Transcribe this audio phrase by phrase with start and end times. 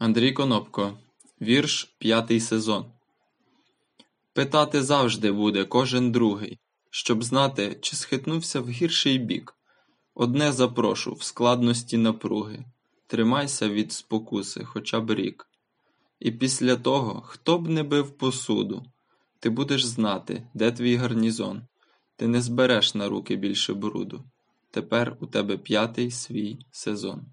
[0.00, 0.98] Андрій Конопко.
[1.40, 2.92] Вірш п'ятий сезон.
[4.34, 6.58] Питати завжди буде кожен другий,
[6.90, 9.54] щоб знати, чи схитнувся в гірший бік.
[10.14, 12.64] Одне запрошу в складності напруги
[13.06, 15.46] тримайся від спокуси хоча б рік.
[16.20, 18.82] І після того, хто б не бив посуду,
[19.40, 21.62] ти будеш знати, де твій гарнізон,
[22.16, 24.24] ти не збереш на руки більше бруду.
[24.70, 27.26] Тепер у тебе п'ятий свій сезон.